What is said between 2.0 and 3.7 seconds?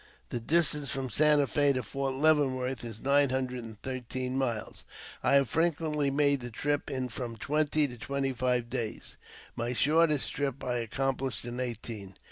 Leavenworth is nine hundred